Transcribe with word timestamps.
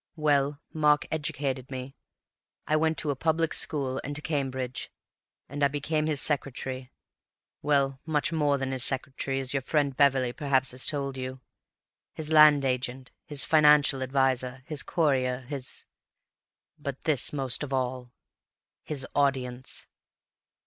"Well, 0.15 0.59
Mark 0.73 1.05
educated 1.11 1.69
me. 1.69 1.95
I 2.65 2.75
went 2.75 2.97
to 2.97 3.11
a 3.11 3.15
public 3.15 3.53
school 3.53 4.01
and 4.03 4.15
to 4.15 4.21
Cambridge, 4.23 4.89
and 5.47 5.63
I 5.63 5.67
became 5.67 6.07
his 6.07 6.19
secretary. 6.19 6.91
Well, 7.61 8.01
much 8.03 8.31
more 8.33 8.57
than 8.57 8.71
his 8.71 8.83
secretary 8.83 9.39
as 9.39 9.53
your 9.53 9.61
friend 9.61 9.95
Beverley 9.95 10.33
perhaps 10.33 10.71
has 10.71 10.87
told 10.87 11.17
you: 11.17 11.41
his 12.15 12.31
land 12.31 12.65
agent, 12.65 13.11
his 13.27 13.43
financial 13.45 14.01
adviser, 14.01 14.63
his 14.65 14.81
courier, 14.81 15.41
his—but 15.41 17.03
this 17.03 17.31
most 17.31 17.61
of 17.61 17.71
all—his 17.71 19.05
audience. 19.13 19.85